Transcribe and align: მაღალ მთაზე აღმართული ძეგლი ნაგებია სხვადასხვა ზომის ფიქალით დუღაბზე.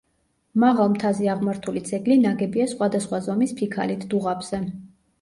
მაღალ 0.63 0.89
მთაზე 0.93 1.29
აღმართული 1.33 1.85
ძეგლი 1.91 2.19
ნაგებია 2.25 2.69
სხვადასხვა 2.75 3.23
ზომის 3.31 3.57
ფიქალით 3.63 4.13
დუღაბზე. 4.17 4.67